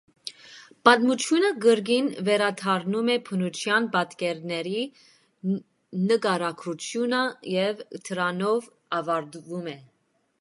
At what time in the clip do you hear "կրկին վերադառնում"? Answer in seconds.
1.65-3.11